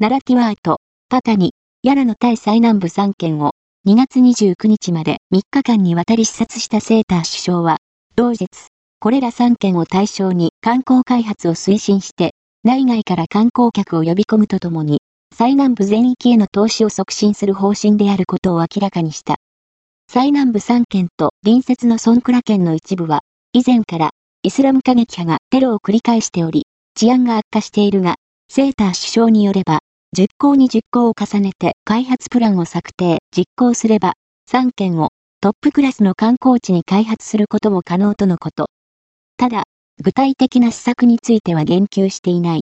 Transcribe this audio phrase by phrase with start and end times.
[0.00, 0.78] 奈良ティワート、
[1.08, 3.50] パタニ、ヤラの対最南部3県を
[3.84, 7.78] 2月29日まで3日間にわたり視察したセーター首相は、
[8.14, 8.46] 同日、
[9.00, 12.30] これら3県を対象に観光開発を推進して、
[12.62, 15.00] 内外から観光客を呼び込むとともに、
[15.34, 19.38] 最南部全域への投資を促進する方針であることを明らかにした。
[20.08, 23.22] 最南部3県と隣接のソンクラ県の一部は、
[23.52, 24.10] 以前から
[24.44, 28.14] イスラム過激派がテロを繰り返しており、治安が悪化しているが、
[28.48, 29.80] セーター首相によれば、
[30.16, 34.14] 実行に実行を重ねて開発プランを策定、実行すれば、
[34.50, 38.70] 3県をトップクラスの観光地に開発することも可能とのこと。
[39.36, 39.64] ただ、
[40.02, 42.56] 具体的な施策については言及していない。